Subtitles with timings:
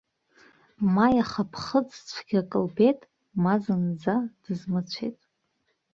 [0.93, 2.99] Ма иаха ԥхыӡ цәгьак лбеит,
[3.41, 5.17] ма зынӡа дызмыцәеит.